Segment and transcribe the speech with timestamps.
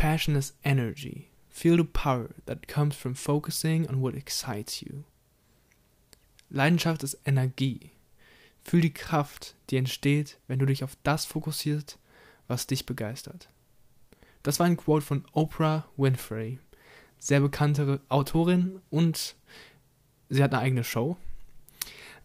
[0.00, 1.28] Passion is energy.
[1.50, 5.04] Feel the power that comes from focusing on what excites you.
[6.48, 7.90] Leidenschaft ist Energie.
[8.64, 11.98] Fühl die Kraft, die entsteht, wenn du dich auf das fokussierst,
[12.48, 13.50] was dich begeistert.
[14.42, 16.60] Das war ein Quote von Oprah Winfrey,
[17.18, 19.36] sehr bekannte Autorin und
[20.30, 21.18] sie hat eine eigene Show.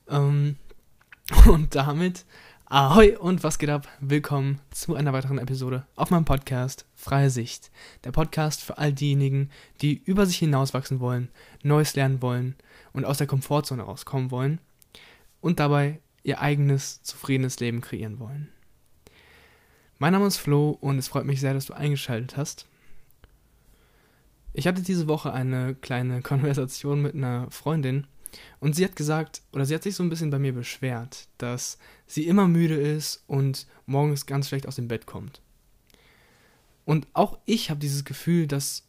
[0.07, 0.55] Ähm,
[1.45, 2.23] und damit
[2.68, 3.88] Ahoi und was geht ab?
[4.00, 7.70] Willkommen zu einer weiteren Episode auf meinem Podcast Freie Sicht.
[8.04, 9.52] Der Podcast für all diejenigen,
[9.84, 11.30] die über sich hinauswachsen wollen,
[11.62, 12.55] Neues lernen wollen
[12.91, 14.59] und aus der Komfortzone rauskommen wollen
[15.41, 18.49] und dabei ihr eigenes, zufriedenes Leben kreieren wollen.
[20.00, 22.66] Mein Name ist Flo und es freut mich sehr, dass du eingeschaltet hast.
[24.53, 28.08] Ich hatte diese Woche eine kleine Konversation mit einer Freundin
[28.59, 31.77] und sie hat gesagt, oder sie hat sich so ein bisschen bei mir beschwert, dass
[32.07, 35.41] sie immer müde ist und morgens ganz schlecht aus dem Bett kommt.
[36.85, 38.84] Und auch ich habe dieses Gefühl, dass,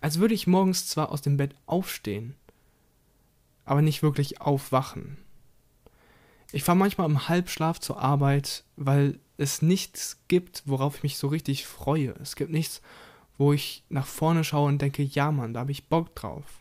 [0.00, 2.34] als würde ich morgens zwar aus dem Bett aufstehen,
[3.64, 5.16] aber nicht wirklich aufwachen.
[6.52, 11.28] Ich fahre manchmal im Halbschlaf zur Arbeit, weil es nichts gibt, worauf ich mich so
[11.28, 12.14] richtig freue.
[12.20, 12.82] Es gibt nichts,
[13.38, 16.59] wo ich nach vorne schaue und denke, ja Mann, da habe ich Bock drauf.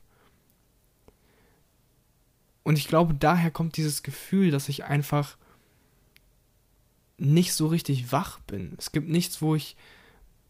[2.70, 5.38] Und ich glaube, daher kommt dieses Gefühl, dass ich einfach
[7.18, 8.76] nicht so richtig wach bin.
[8.78, 9.76] Es gibt nichts, wo ich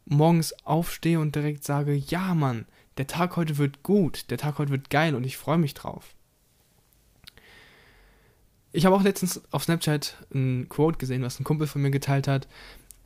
[0.03, 2.65] morgens aufstehe und direkt sage, ja Mann,
[2.97, 6.13] der Tag heute wird gut, der Tag heute wird geil und ich freue mich drauf.
[8.73, 12.27] Ich habe auch letztens auf Snapchat ein Quote gesehen, was ein Kumpel von mir geteilt
[12.27, 12.49] hat.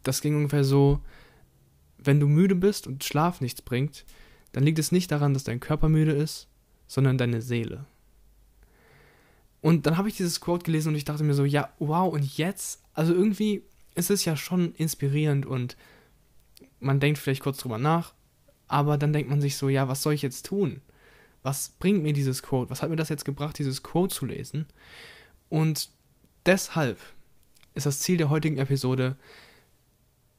[0.01, 1.01] Das ging ungefähr so,
[1.99, 4.05] wenn du müde bist und Schlaf nichts bringt,
[4.53, 6.47] dann liegt es nicht daran, dass dein Körper müde ist,
[6.87, 7.85] sondern deine Seele.
[9.63, 12.37] Und dann habe ich dieses Quote gelesen und ich dachte mir so, ja, wow, und
[12.37, 12.83] jetzt?
[12.93, 13.63] Also irgendwie
[13.95, 15.77] ist es ja schon inspirierend und
[16.81, 18.13] man denkt vielleicht kurz drüber nach,
[18.67, 20.81] aber dann denkt man sich so, ja, was soll ich jetzt tun?
[21.43, 22.71] Was bringt mir dieses Quote?
[22.71, 24.65] Was hat mir das jetzt gebracht, dieses Quote zu lesen?
[25.47, 25.89] Und
[26.45, 26.99] deshalb
[27.73, 29.15] ist das Ziel der heutigen Episode,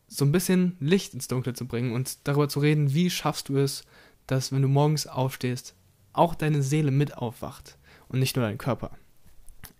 [0.06, 3.56] so ein bisschen Licht ins Dunkle zu bringen und darüber zu reden, wie schaffst du
[3.56, 3.84] es,
[4.26, 5.74] dass wenn du morgens aufstehst,
[6.12, 7.78] auch deine Seele mit aufwacht
[8.08, 8.90] und nicht nur dein Körper.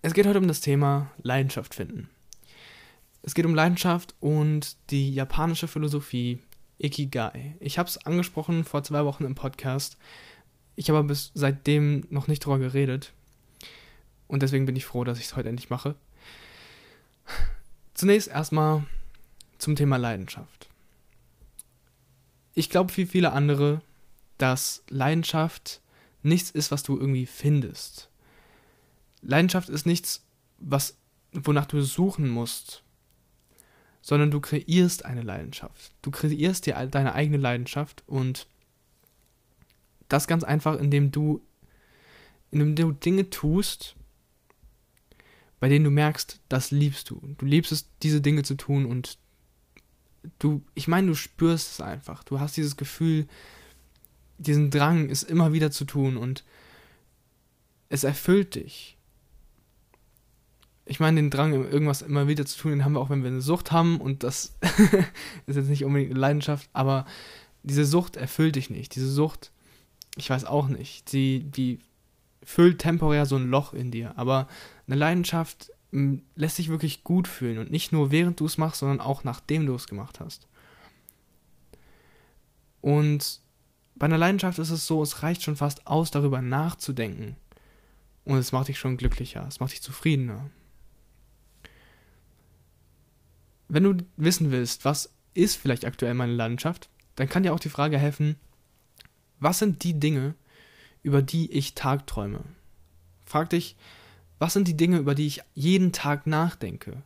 [0.04, 2.10] Es geht heute um das Thema Leidenschaft finden.
[3.22, 6.42] Es geht um Leidenschaft und die japanische Philosophie
[6.76, 7.56] Ikigai.
[7.58, 9.96] Ich habe es angesprochen vor zwei Wochen im Podcast.
[10.76, 13.14] Ich habe bis seitdem noch nicht drüber geredet.
[14.28, 15.94] Und deswegen bin ich froh, dass ich es heute endlich mache.
[17.94, 18.84] Zunächst erstmal
[19.56, 20.68] zum Thema Leidenschaft.
[22.52, 23.80] Ich glaube wie viele andere,
[24.36, 25.80] dass Leidenschaft
[26.22, 28.10] nichts ist, was du irgendwie findest.
[29.24, 30.24] Leidenschaft ist nichts,
[30.58, 30.96] was,
[31.32, 32.82] wonach du suchen musst,
[34.02, 35.92] sondern du kreierst eine Leidenschaft.
[36.02, 38.46] Du kreierst dir deine eigene Leidenschaft und
[40.08, 41.40] das ganz einfach, indem du,
[42.50, 43.96] indem du Dinge tust,
[45.58, 47.20] bei denen du merkst, das liebst du.
[47.38, 49.16] Du liebst es, diese Dinge zu tun und
[50.38, 52.22] du, ich meine, du spürst es einfach.
[52.24, 53.26] Du hast dieses Gefühl,
[54.36, 56.44] diesen Drang, es immer wieder zu tun und
[57.88, 58.98] es erfüllt dich
[60.86, 63.30] ich meine, den Drang, irgendwas immer wieder zu tun, den haben wir auch, wenn wir
[63.30, 64.56] eine Sucht haben und das
[65.46, 67.06] ist jetzt nicht unbedingt eine Leidenschaft, aber
[67.62, 68.94] diese Sucht erfüllt dich nicht.
[68.94, 69.50] Diese Sucht,
[70.16, 71.78] ich weiß auch nicht, die, die
[72.42, 74.48] füllt temporär so ein Loch in dir, aber
[74.86, 75.72] eine Leidenschaft
[76.34, 79.64] lässt sich wirklich gut fühlen und nicht nur während du es machst, sondern auch nachdem
[79.64, 80.48] du es gemacht hast.
[82.80, 83.40] Und
[83.94, 87.36] bei einer Leidenschaft ist es so, es reicht schon fast aus, darüber nachzudenken.
[88.24, 90.50] Und es macht dich schon glücklicher, es macht dich zufriedener.
[93.68, 97.68] Wenn du wissen willst, was ist vielleicht aktuell meine Leidenschaft, dann kann dir auch die
[97.68, 98.36] Frage helfen,
[99.40, 100.34] was sind die Dinge,
[101.02, 102.40] über die ich tagträume?
[103.26, 103.76] Frag dich,
[104.38, 107.02] was sind die Dinge, über die ich jeden Tag nachdenke?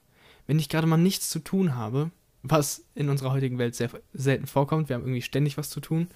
[0.47, 2.11] Wenn ich gerade mal nichts zu tun habe,
[2.43, 6.09] was in unserer heutigen Welt sehr selten vorkommt, wir haben irgendwie ständig was zu tun,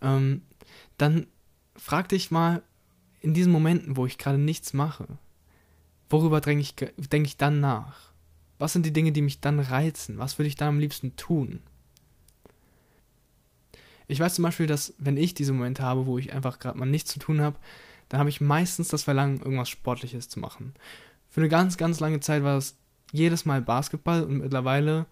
[0.00, 0.42] ähm,
[0.96, 1.26] dann
[1.76, 2.62] frag dich mal
[3.20, 5.06] in diesen Momenten, wo ich gerade nichts mache,
[6.08, 6.74] worüber denke ich,
[7.08, 8.11] denk ich dann nach?
[8.62, 10.18] Was sind die Dinge, die mich dann reizen?
[10.18, 11.58] Was würde ich dann am liebsten tun?
[14.06, 16.86] Ich weiß zum Beispiel, dass wenn ich diese Momente habe, wo ich einfach gerade mal
[16.86, 17.56] nichts zu tun habe,
[18.08, 20.74] dann habe ich meistens das Verlangen, irgendwas Sportliches zu machen.
[21.28, 22.76] Für eine ganz, ganz lange Zeit war es
[23.10, 25.06] jedes Mal Basketball und mittlerweile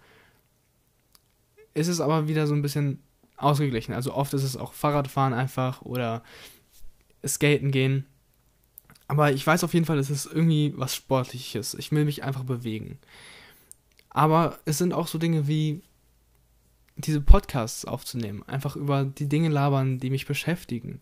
[1.74, 3.02] ist es aber wieder so ein bisschen
[3.36, 3.94] ausgeglichen.
[3.94, 6.22] Also oft ist es auch Fahrradfahren einfach oder
[7.26, 8.06] Skaten gehen.
[9.08, 11.74] Aber ich weiß auf jeden Fall, es ist irgendwie was Sportliches.
[11.74, 13.00] Ich will mich einfach bewegen.
[14.10, 15.82] Aber es sind auch so Dinge wie
[16.96, 21.00] diese Podcasts aufzunehmen, einfach über die Dinge labern, die mich beschäftigen.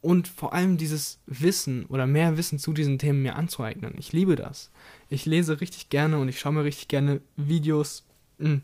[0.00, 3.94] Und vor allem dieses Wissen oder mehr Wissen zu diesen Themen mir anzueignen.
[3.98, 4.70] Ich liebe das.
[5.08, 8.04] Ich lese richtig gerne und ich schaue mir richtig gerne Videos,
[8.38, 8.62] mh, hm,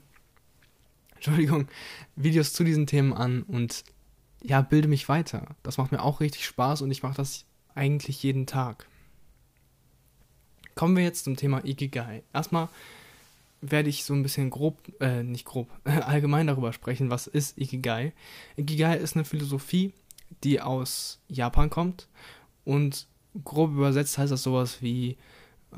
[1.14, 1.68] Entschuldigung,
[2.16, 3.84] Videos zu diesen Themen an und
[4.42, 5.54] ja, bilde mich weiter.
[5.62, 7.44] Das macht mir auch richtig Spaß und ich mache das
[7.74, 8.86] eigentlich jeden Tag.
[10.74, 12.22] Kommen wir jetzt zum Thema Ikigai.
[12.32, 12.68] Erstmal
[13.62, 18.12] werde ich so ein bisschen grob, äh, nicht grob, allgemein darüber sprechen, was ist Ikigai.
[18.56, 19.94] Ikigai ist eine Philosophie,
[20.42, 22.08] die aus Japan kommt
[22.64, 23.06] und
[23.44, 25.16] grob übersetzt heißt das sowas wie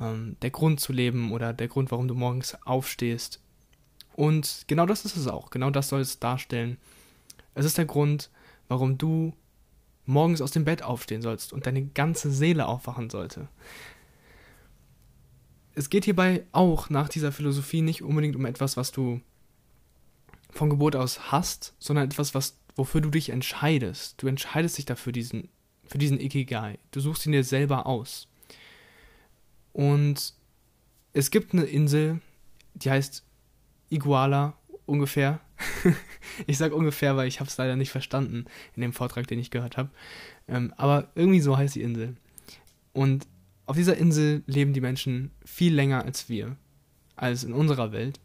[0.00, 3.40] ähm, der Grund zu leben oder der Grund, warum du morgens aufstehst.
[4.16, 6.78] Und genau das ist es auch, genau das soll es darstellen.
[7.54, 8.30] Es ist der Grund,
[8.68, 9.34] warum du
[10.06, 13.48] morgens aus dem Bett aufstehen sollst und deine ganze Seele aufwachen sollte
[15.74, 19.20] es geht hierbei auch nach dieser Philosophie nicht unbedingt um etwas, was du
[20.50, 24.22] von Geburt aus hast, sondern etwas, was, wofür du dich entscheidest.
[24.22, 25.48] Du entscheidest dich dafür, diesen,
[25.86, 26.78] für diesen Ikigai.
[26.92, 28.28] Du suchst ihn dir selber aus.
[29.72, 30.34] Und
[31.12, 32.20] es gibt eine Insel,
[32.74, 33.24] die heißt
[33.90, 34.54] Iguala
[34.86, 35.40] ungefähr.
[36.46, 38.44] ich sage ungefähr, weil ich habe es leider nicht verstanden
[38.76, 39.90] in dem Vortrag, den ich gehört habe.
[40.46, 42.16] Ähm, aber irgendwie so heißt die Insel.
[42.92, 43.26] Und
[43.66, 46.56] auf dieser Insel leben die Menschen viel länger als wir,
[47.16, 48.20] als in unserer Welt.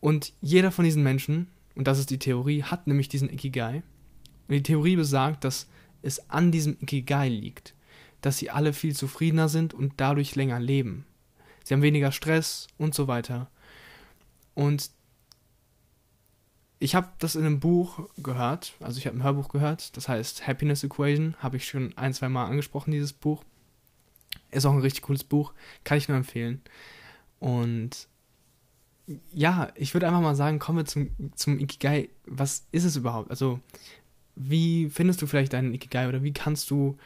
[0.00, 3.82] Und jeder von diesen Menschen, und das ist die Theorie, hat nämlich diesen Ikigai.
[4.46, 5.68] Und die Theorie besagt, dass
[6.02, 7.74] es an diesem Ikigai liegt,
[8.20, 11.06] dass sie alle viel zufriedener sind und dadurch länger leben.
[11.64, 13.50] Sie haben weniger Stress und so weiter.
[14.52, 14.90] Und
[16.78, 20.46] ich habe das in einem Buch gehört, also ich habe ein Hörbuch gehört, das heißt
[20.46, 23.42] Happiness Equation, habe ich schon ein, zwei Mal angesprochen, dieses Buch.
[24.54, 25.52] Ist auch ein richtig cooles Buch,
[25.82, 26.62] kann ich nur empfehlen.
[27.40, 28.08] Und
[29.32, 32.08] ja, ich würde einfach mal sagen, kommen wir zum, zum Ikigai.
[32.26, 33.30] Was ist es überhaupt?
[33.30, 33.60] Also,
[34.36, 36.96] wie findest du vielleicht deinen Ikigai oder wie kannst du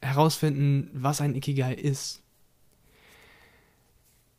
[0.00, 2.22] herausfinden, was ein Ikigai ist?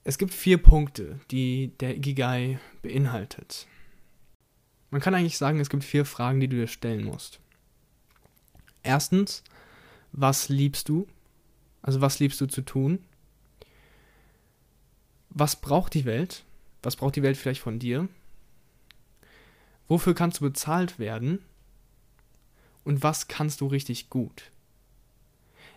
[0.03, 3.67] Es gibt vier Punkte, die der Ikigai beinhaltet.
[4.91, 7.39] Man kann eigentlich sagen, es gibt vier Fragen, die du dir stellen musst.
[8.81, 9.43] Erstens,
[10.11, 11.07] was liebst du?
[11.81, 12.99] Also was liebst du zu tun?
[15.29, 16.43] Was braucht die Welt?
[16.81, 18.07] Was braucht die Welt vielleicht von dir?
[19.87, 21.39] Wofür kannst du bezahlt werden?
[22.83, 24.51] Und was kannst du richtig gut?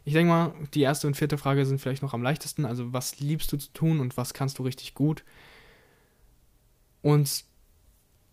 [0.05, 2.65] Ich denke mal, die erste und vierte Frage sind vielleicht noch am leichtesten.
[2.65, 5.25] Also was liebst du zu tun und was kannst du richtig gut?
[7.03, 7.45] Und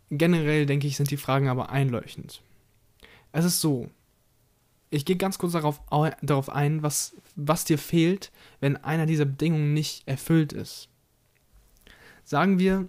[0.10, 2.42] generell denke ich, sind die Fragen aber einleuchtend.
[3.32, 3.90] Es ist so,
[4.90, 5.82] ich gehe ganz kurz darauf,
[6.22, 10.90] darauf ein, was, was dir fehlt, wenn einer dieser Bedingungen nicht erfüllt ist.
[12.24, 12.88] Sagen wir,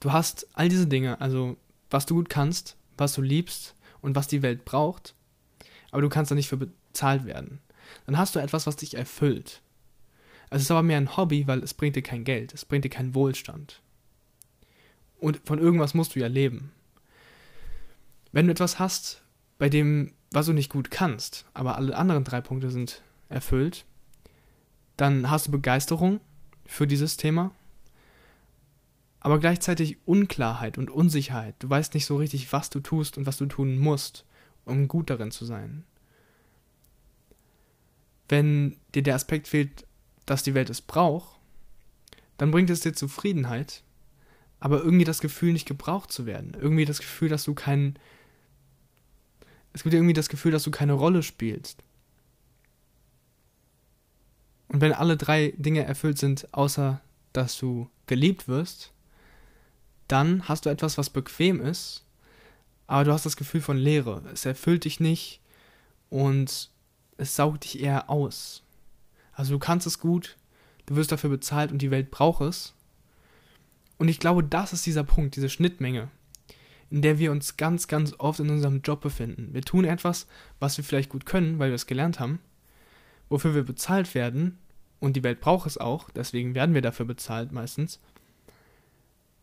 [0.00, 1.56] du hast all diese Dinge, also
[1.90, 5.14] was du gut kannst, was du liebst und was die Welt braucht,
[5.90, 7.60] aber du kannst da nicht für bezahlt werden.
[8.06, 9.62] Dann hast du etwas, was dich erfüllt.
[10.50, 12.90] Es ist aber mehr ein Hobby, weil es bringt dir kein Geld, es bringt dir
[12.90, 13.80] keinen Wohlstand.
[15.18, 16.72] Und von irgendwas musst du ja leben.
[18.32, 19.22] Wenn du etwas hast,
[19.58, 23.84] bei dem was du nicht gut kannst, aber alle anderen drei Punkte sind erfüllt,
[24.96, 26.20] dann hast du Begeisterung
[26.66, 27.52] für dieses Thema,
[29.20, 31.54] aber gleichzeitig Unklarheit und Unsicherheit.
[31.60, 34.24] Du weißt nicht so richtig, was du tust und was du tun musst,
[34.64, 35.84] um gut darin zu sein.
[38.28, 39.86] Wenn dir der Aspekt fehlt,
[40.26, 41.38] dass die Welt es braucht,
[42.38, 43.82] dann bringt es dir Zufriedenheit,
[44.58, 46.56] aber irgendwie das Gefühl, nicht gebraucht zu werden.
[46.58, 47.98] Irgendwie das Gefühl, dass du keinen
[49.74, 51.82] es gibt irgendwie das Gefühl, dass du keine Rolle spielst.
[54.68, 57.00] Und wenn alle drei Dinge erfüllt sind, außer
[57.32, 58.92] dass du geliebt wirst,
[60.08, 62.04] dann hast du etwas, was bequem ist,
[62.86, 64.22] aber du hast das Gefühl von Leere.
[64.32, 65.40] Es erfüllt dich nicht
[66.08, 66.70] und
[67.16, 68.62] es saugt dich eher aus.
[69.32, 70.36] Also du kannst es gut,
[70.86, 72.74] du wirst dafür bezahlt und die Welt braucht es.
[73.98, 76.10] Und ich glaube, das ist dieser Punkt, diese Schnittmenge
[76.90, 79.48] in der wir uns ganz, ganz oft in unserem Job befinden.
[79.52, 80.26] Wir tun etwas,
[80.58, 82.40] was wir vielleicht gut können, weil wir es gelernt haben,
[83.28, 84.58] wofür wir bezahlt werden,
[85.04, 88.00] und die Welt braucht es auch, deswegen werden wir dafür bezahlt meistens.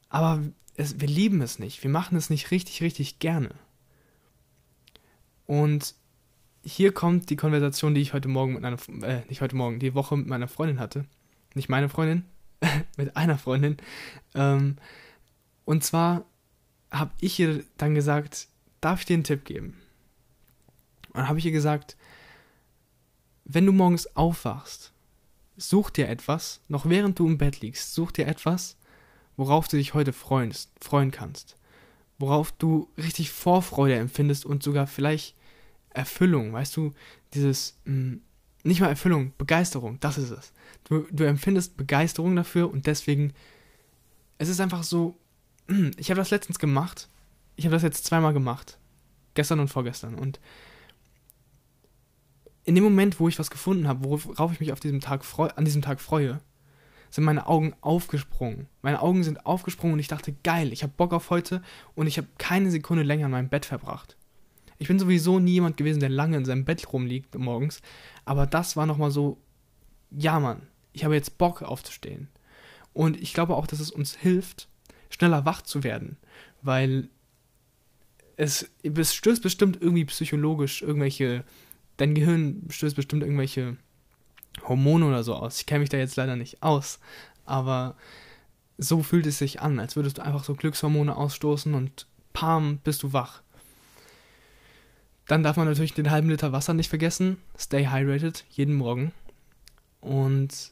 [0.09, 0.41] Aber
[0.75, 3.51] es, wir lieben es nicht, wir machen es nicht richtig, richtig gerne.
[5.45, 5.93] Und
[6.63, 9.93] hier kommt die Konversation, die ich heute Morgen mit einer, äh, nicht heute Morgen, die
[9.93, 11.05] Woche mit meiner Freundin hatte.
[11.53, 12.25] Nicht meine Freundin,
[12.97, 13.77] mit einer Freundin.
[14.33, 14.77] Ähm,
[15.65, 16.25] und zwar
[16.91, 18.47] habe ich ihr dann gesagt,
[18.81, 19.77] darf ich dir einen Tipp geben?
[21.07, 21.97] Und dann habe ich ihr gesagt,
[23.45, 24.93] wenn du morgens aufwachst,
[25.57, 28.77] such dir etwas, noch während du im Bett liegst, such dir etwas,
[29.37, 31.55] worauf du dich heute freust, freuen kannst.
[32.17, 35.35] Worauf du richtig Vorfreude empfindest und sogar vielleicht
[35.89, 36.93] Erfüllung, weißt du,
[37.33, 38.21] dieses, mh, hm,
[38.63, 40.53] nicht mal Erfüllung, Begeisterung, das ist es.
[40.83, 43.33] Du, du empfindest Begeisterung dafür und deswegen,
[44.37, 45.17] es ist einfach so,
[45.97, 47.09] ich habe das letztens gemacht,
[47.55, 48.77] ich habe das jetzt zweimal gemacht,
[49.33, 50.39] gestern und vorgestern und
[52.63, 55.49] in dem Moment, wo ich was gefunden habe, worauf ich mich auf diesem Tag freu,
[55.55, 56.39] an diesem Tag freue,
[57.09, 58.67] sind meine Augen aufgesprungen.
[58.81, 61.61] Meine Augen sind aufgesprungen und ich dachte, geil, ich habe Bock auf heute
[61.95, 64.15] und ich habe keine Sekunde länger in meinem Bett verbracht.
[64.77, 67.81] Ich bin sowieso nie jemand gewesen, der lange in seinem Bett rumliegt morgens,
[68.25, 69.37] aber das war nochmal so,
[70.11, 72.29] ja Mann, ich habe jetzt Bock aufzustehen.
[72.93, 74.67] Und ich glaube auch, dass es uns hilft,
[75.11, 76.17] schneller wach zu werden,
[76.61, 77.09] weil
[78.37, 81.43] es, es stößt bestimmt irgendwie psychologisch irgendwelche,
[81.97, 83.77] dein Gehirn stößt bestimmt irgendwelche
[84.67, 85.59] Hormone oder so aus.
[85.59, 86.99] Ich kenne mich da jetzt leider nicht aus,
[87.45, 87.95] aber
[88.77, 93.03] so fühlt es sich an, als würdest du einfach so Glückshormone ausstoßen und pam, bist
[93.03, 93.43] du wach.
[95.27, 97.37] Dann darf man natürlich den halben Liter Wasser nicht vergessen.
[97.57, 99.11] Stay hydrated, jeden Morgen.
[100.01, 100.71] Und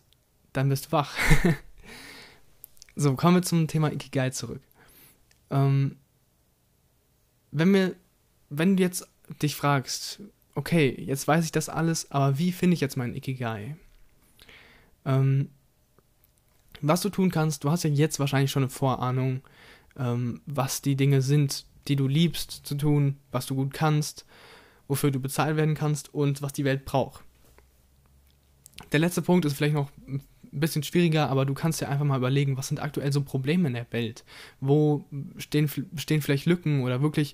[0.54, 1.16] dann bist du wach.
[3.00, 4.62] so, kommen wir zum Thema Ikigai zurück.
[5.50, 5.96] Ähm,
[7.52, 7.96] wenn wir,
[8.50, 9.08] wenn du jetzt
[9.42, 10.20] dich fragst,
[10.54, 13.78] okay, jetzt weiß ich das alles, aber wie finde ich jetzt meinen Ikigai?
[15.06, 15.48] Ähm,
[16.82, 19.44] was du tun kannst, du hast ja jetzt wahrscheinlich schon eine Vorahnung,
[19.98, 24.26] ähm, was die Dinge sind, die du liebst zu tun, was du gut kannst,
[24.90, 27.24] wofür du bezahlt werden kannst und was die Welt braucht.
[28.92, 29.90] Der letzte Punkt ist vielleicht noch
[30.52, 33.68] ein bisschen schwieriger, aber du kannst dir einfach mal überlegen, was sind aktuell so Probleme
[33.68, 34.24] in der Welt?
[34.60, 35.06] Wo
[35.38, 37.34] stehen, stehen vielleicht Lücken oder wirklich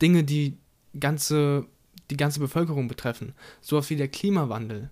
[0.00, 0.56] Dinge, die
[0.98, 1.66] ganze
[2.12, 3.32] die ganze Bevölkerung betreffen.
[3.60, 4.90] Sowas wie der Klimawandel.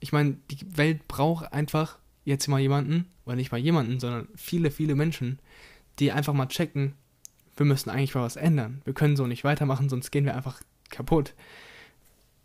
[0.00, 4.70] Ich meine, die Welt braucht einfach jetzt mal jemanden, oder nicht mal jemanden, sondern viele,
[4.70, 5.38] viele Menschen,
[5.98, 6.94] die einfach mal checken,
[7.56, 8.80] wir müssen eigentlich mal was ändern.
[8.84, 11.34] Wir können so nicht weitermachen, sonst gehen wir einfach kaputt.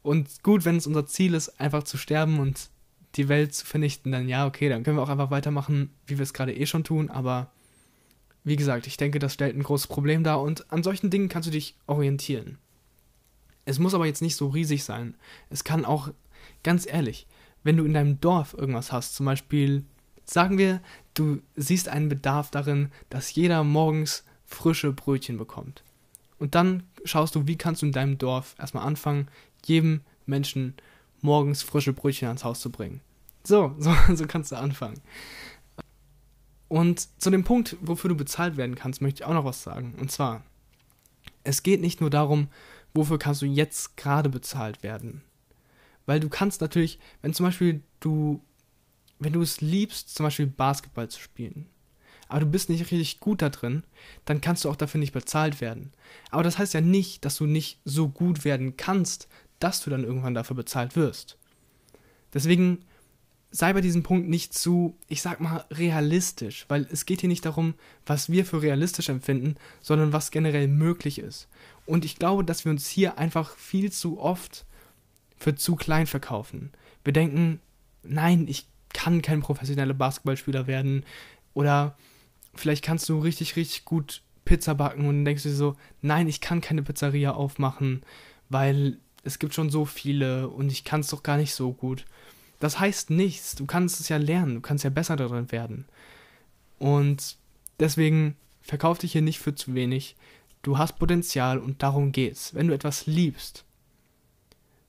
[0.04, 2.70] Und gut, wenn es unser Ziel ist, einfach zu sterben und
[3.18, 6.24] die Welt zu vernichten, dann ja, okay, dann können wir auch einfach weitermachen, wie wir
[6.24, 7.52] es gerade eh schon tun, aber
[8.44, 11.48] wie gesagt, ich denke, das stellt ein großes Problem dar und an solchen Dingen kannst
[11.48, 12.58] du dich orientieren.
[13.66, 15.16] Es muss aber jetzt nicht so riesig sein.
[15.50, 16.10] Es kann auch,
[16.64, 17.28] ganz ehrlich,
[17.64, 19.84] wenn du in deinem Dorf irgendwas hast, zum Beispiel,
[20.24, 20.82] sagen wir,
[21.14, 25.84] du siehst einen Bedarf darin, dass jeder morgens frische Brötchen bekommt.
[26.40, 29.28] Und dann schaust du, wie kannst du in deinem Dorf erstmal anfangen,
[29.66, 30.76] jedem Menschen
[31.22, 33.02] morgens frische Brötchen ans Haus zu bringen.
[33.48, 35.00] So, so, so kannst du anfangen.
[36.68, 39.96] Und zu dem Punkt, wofür du bezahlt werden kannst, möchte ich auch noch was sagen.
[40.00, 40.44] Und zwar,
[41.46, 42.50] es geht nicht nur darum,
[42.94, 45.22] wofür kannst du jetzt gerade bezahlt werden?
[46.06, 48.42] Weil du kannst natürlich, wenn zum Beispiel du,
[49.20, 51.68] wenn du es liebst, zum Beispiel Basketball zu spielen,
[52.28, 53.84] aber du bist nicht richtig gut da drin,
[54.26, 55.94] dann kannst du auch dafür nicht bezahlt werden.
[56.32, 60.04] Aber das heißt ja nicht, dass du nicht so gut werden kannst, dass du dann
[60.04, 61.38] irgendwann dafür bezahlt wirst.
[62.34, 62.84] Deswegen
[63.52, 67.46] sei bei diesem Punkt nicht zu, ich sag mal, realistisch, weil es geht hier nicht
[67.46, 67.76] darum,
[68.06, 71.48] was wir für realistisch empfinden, sondern was generell möglich ist.
[71.86, 74.66] Und ich glaube, dass wir uns hier einfach viel zu oft
[75.38, 76.72] für zu klein verkaufen.
[77.04, 77.62] Wir denken,
[78.04, 81.06] nein, ich kann kein professioneller Basketballspieler werden.
[81.54, 81.98] Oder
[82.56, 86.42] vielleicht kannst du richtig, richtig gut Pizza backen und denkst du dir so, nein, ich
[86.42, 88.04] kann keine Pizzeria aufmachen,
[88.50, 92.06] weil es gibt schon so viele und ich kann es doch gar nicht so gut.
[92.60, 93.56] Das heißt nichts.
[93.56, 95.86] Du kannst es ja lernen, du kannst ja besser darin werden.
[96.80, 97.38] Und
[97.80, 100.16] deswegen verkauf dich hier nicht für zu wenig.
[100.62, 102.54] Du hast Potenzial und darum geht's.
[102.54, 103.64] Wenn du etwas liebst,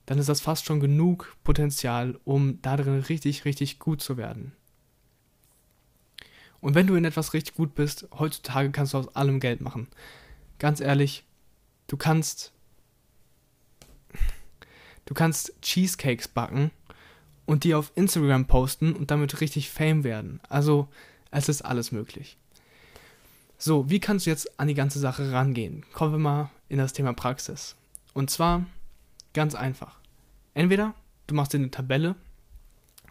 [0.05, 4.53] dann ist das fast schon genug Potenzial, um darin richtig, richtig gut zu werden.
[6.61, 9.87] Und wenn du in etwas richtig gut bist, heutzutage kannst du aus allem Geld machen.
[10.57, 11.23] Ganz ehrlich,
[11.87, 12.51] du kannst
[15.05, 16.71] du kannst Cheesecakes backen
[17.49, 20.39] und die auf Instagram posten und damit richtig Fame werden.
[20.49, 20.87] Also,
[21.31, 22.37] es ist alles möglich.
[23.57, 25.83] So, wie kannst du jetzt an die ganze Sache rangehen?
[25.91, 27.75] Kommen wir mal in das Thema Praxis.
[28.13, 28.67] Und zwar
[29.33, 29.97] ganz einfach.
[30.53, 30.93] Entweder
[31.25, 32.13] du machst dir eine Tabelle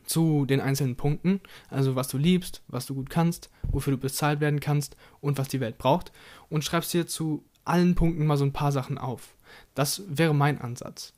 [0.04, 4.38] zu den einzelnen Punkten, also was du liebst, was du gut kannst, wofür du bezahlt
[4.38, 6.12] werden kannst und was die Welt braucht,
[6.48, 9.34] und schreibst dir zu allen Punkten mal so ein paar Sachen auf.
[9.74, 11.12] Das wäre mein Ansatz.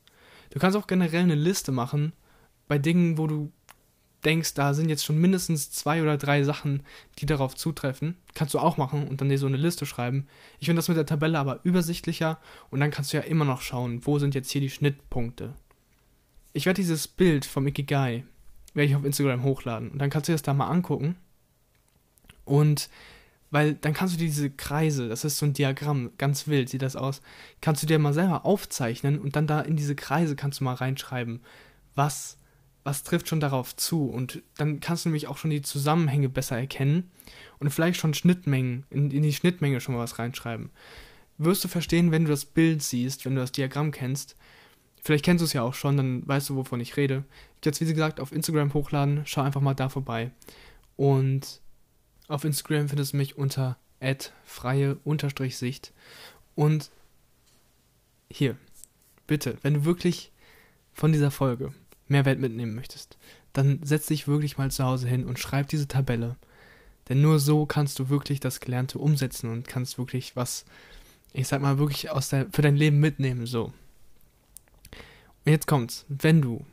[0.49, 2.13] Du kannst auch generell eine Liste machen
[2.71, 3.51] bei Dingen, wo du
[4.23, 6.83] denkst, da sind jetzt schon mindestens zwei oder drei Sachen,
[7.19, 10.25] die darauf zutreffen, kannst du auch machen und dann dir so eine Liste schreiben.
[10.61, 13.61] Ich finde das mit der Tabelle aber übersichtlicher und dann kannst du ja immer noch
[13.61, 15.53] schauen, wo sind jetzt hier die Schnittpunkte.
[16.53, 18.23] Ich werde dieses Bild vom Ikigai,
[18.73, 21.17] werde ich auf Instagram hochladen und dann kannst du das da mal angucken
[22.45, 22.89] Und
[23.49, 26.83] weil dann kannst du dir diese Kreise, das ist so ein Diagramm, ganz wild sieht
[26.83, 27.21] das aus,
[27.59, 30.75] kannst du dir mal selber aufzeichnen und dann da in diese Kreise kannst du mal
[30.75, 31.41] reinschreiben,
[31.95, 32.37] was,
[32.83, 34.05] was trifft schon darauf zu.
[34.09, 37.11] Und dann kannst du nämlich auch schon die Zusammenhänge besser erkennen
[37.59, 40.69] und vielleicht schon Schnittmengen, in, in die Schnittmenge schon mal was reinschreiben.
[41.37, 44.35] Wirst du verstehen, wenn du das Bild siehst, wenn du das Diagramm kennst.
[45.03, 47.23] Vielleicht kennst du es ja auch schon, dann weißt du, wovon ich rede.
[47.59, 50.31] Ich jetzt, wie gesagt, auf Instagram hochladen, schau einfach mal da vorbei.
[50.95, 51.61] Und
[52.27, 53.77] auf Instagram findest du mich unter
[54.43, 55.93] freie-sicht.
[56.55, 56.91] Und
[58.29, 58.57] hier,
[59.27, 60.31] bitte, wenn du wirklich
[60.93, 61.73] von dieser Folge
[62.11, 63.17] Mehrwert mitnehmen möchtest,
[63.53, 66.35] dann setz dich wirklich mal zu Hause hin und schreib diese Tabelle.
[67.09, 70.65] Denn nur so kannst du wirklich das Gelernte umsetzen und kannst wirklich was,
[71.33, 73.73] ich sag mal, wirklich aus der, für dein Leben mitnehmen, so.
[75.43, 76.65] Und jetzt kommt's, wenn du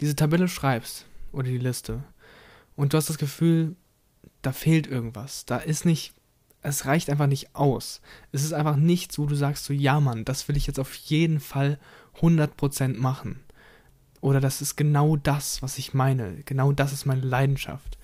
[0.00, 2.02] diese Tabelle schreibst oder die Liste
[2.76, 3.76] und du hast das Gefühl,
[4.42, 5.46] da fehlt irgendwas.
[5.46, 6.14] Da ist nicht,
[6.62, 8.00] es reicht einfach nicht aus.
[8.32, 10.94] Es ist einfach nichts, wo du sagst so, ja Mann, das will ich jetzt auf
[10.94, 11.78] jeden Fall
[12.20, 13.40] 100% machen.
[14.20, 16.42] Oder das ist genau das, was ich meine.
[16.44, 17.98] Genau das ist meine Leidenschaft.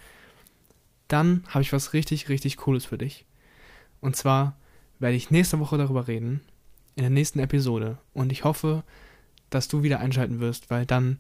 [1.09, 3.27] Dann habe ich was richtig, richtig Cooles für dich.
[4.01, 4.57] Und zwar
[4.99, 6.41] werde ich nächste Woche darüber reden,
[6.95, 7.99] in der nächsten Episode.
[8.13, 8.85] Und ich hoffe,
[9.51, 11.19] dass du wieder einschalten wirst, weil dann,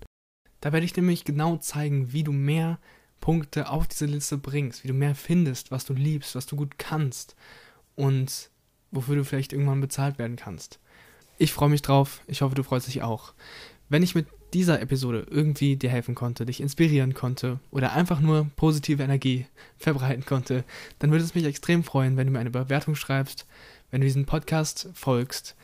[0.60, 2.78] da werde ich nämlich genau zeigen, wie du mehr
[3.20, 6.78] Punkte auf diese Liste bringst, wie du mehr findest, was du liebst, was du gut
[6.78, 7.36] kannst
[7.96, 8.50] und
[8.90, 10.78] wofür du vielleicht irgendwann bezahlt werden kannst.
[11.38, 13.34] Ich freue mich drauf, ich hoffe, du freust dich auch.
[13.88, 18.48] Wenn ich mit dieser Episode irgendwie dir helfen konnte, dich inspirieren konnte oder einfach nur
[18.56, 19.46] positive Energie
[19.78, 20.64] verbreiten konnte,
[21.00, 23.46] dann würde es mich extrem freuen, wenn du mir eine Bewertung schreibst,
[23.90, 25.56] wenn du diesen Podcast folgst,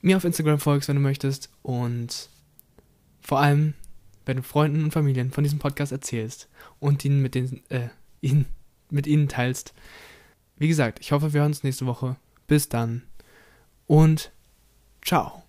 [0.00, 2.28] mir auf Instagram folgst, wenn du möchtest und
[3.20, 3.74] vor allem
[4.24, 6.48] wenn du Freunden und Familien von diesem Podcast erzählst
[6.80, 7.88] und ihn mit, den, äh,
[8.20, 8.44] ihn,
[8.90, 9.72] mit ihnen teilst.
[10.58, 12.16] Wie gesagt, ich hoffe, wir hören uns nächste Woche.
[12.46, 13.02] Bis dann
[13.86, 14.30] und
[15.02, 15.47] ciao.